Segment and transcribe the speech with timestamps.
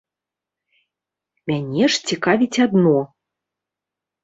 [1.51, 2.97] Мяне ж цікавіць адно.